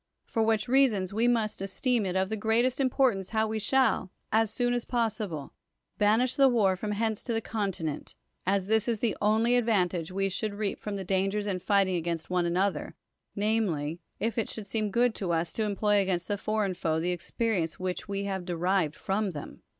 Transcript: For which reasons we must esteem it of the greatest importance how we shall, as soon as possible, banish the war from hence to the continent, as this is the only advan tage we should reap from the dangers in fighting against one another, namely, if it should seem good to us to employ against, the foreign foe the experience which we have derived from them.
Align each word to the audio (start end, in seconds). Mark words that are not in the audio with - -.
For 0.25 0.41
which 0.41 0.67
reasons 0.67 1.13
we 1.13 1.27
must 1.27 1.61
esteem 1.61 2.07
it 2.07 2.15
of 2.15 2.29
the 2.29 2.35
greatest 2.35 2.79
importance 2.79 3.29
how 3.29 3.45
we 3.45 3.59
shall, 3.59 4.11
as 4.31 4.49
soon 4.49 4.73
as 4.73 4.83
possible, 4.83 5.53
banish 5.99 6.35
the 6.37 6.49
war 6.49 6.75
from 6.75 6.93
hence 6.93 7.21
to 7.21 7.33
the 7.33 7.39
continent, 7.39 8.15
as 8.43 8.65
this 8.65 8.87
is 8.87 8.99
the 8.99 9.15
only 9.21 9.51
advan 9.51 9.91
tage 9.91 10.11
we 10.11 10.27
should 10.27 10.55
reap 10.55 10.79
from 10.79 10.95
the 10.95 11.03
dangers 11.03 11.45
in 11.45 11.59
fighting 11.59 11.97
against 11.97 12.31
one 12.31 12.47
another, 12.47 12.95
namely, 13.35 13.99
if 14.19 14.39
it 14.39 14.49
should 14.49 14.65
seem 14.65 14.89
good 14.89 15.13
to 15.13 15.31
us 15.31 15.53
to 15.53 15.65
employ 15.65 16.01
against, 16.01 16.27
the 16.27 16.35
foreign 16.39 16.73
foe 16.73 16.99
the 16.99 17.11
experience 17.11 17.79
which 17.79 18.07
we 18.07 18.23
have 18.23 18.43
derived 18.43 18.95
from 18.95 19.29
them. 19.29 19.61